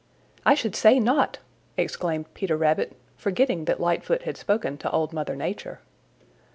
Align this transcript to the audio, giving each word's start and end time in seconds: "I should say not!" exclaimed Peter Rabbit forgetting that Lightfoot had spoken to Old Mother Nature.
"I 0.47 0.55
should 0.55 0.75
say 0.75 0.99
not!" 0.99 1.37
exclaimed 1.77 2.33
Peter 2.33 2.57
Rabbit 2.57 2.93
forgetting 3.17 3.65
that 3.65 3.79
Lightfoot 3.79 4.23
had 4.23 4.35
spoken 4.35 4.79
to 4.79 4.89
Old 4.89 5.13
Mother 5.13 5.35
Nature. 5.35 5.79